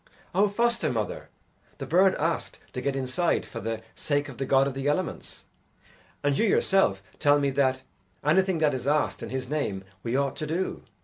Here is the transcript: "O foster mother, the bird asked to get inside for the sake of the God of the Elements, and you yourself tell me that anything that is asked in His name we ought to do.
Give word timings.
"O 0.33 0.49
foster 0.49 0.91
mother, 0.91 1.29
the 1.77 1.85
bird 1.85 2.15
asked 2.15 2.57
to 2.73 2.81
get 2.81 2.95
inside 2.95 3.45
for 3.45 3.59
the 3.61 3.83
sake 3.93 4.29
of 4.29 4.39
the 4.39 4.47
God 4.47 4.65
of 4.65 4.73
the 4.73 4.87
Elements, 4.87 5.45
and 6.23 6.35
you 6.35 6.47
yourself 6.47 7.03
tell 7.19 7.37
me 7.37 7.51
that 7.51 7.83
anything 8.23 8.57
that 8.57 8.73
is 8.73 8.87
asked 8.87 9.21
in 9.21 9.29
His 9.29 9.47
name 9.47 9.83
we 10.01 10.15
ought 10.15 10.35
to 10.37 10.47
do. 10.47 10.81